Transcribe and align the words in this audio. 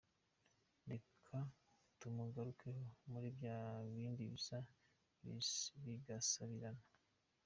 Reka 0.91 1.37
tumugarukeho 1.99 2.81
muri 3.11 3.27
bya 3.37 3.57
bindi 3.93 4.23
bisa 4.33 4.57
bigasabirana. 5.83 6.83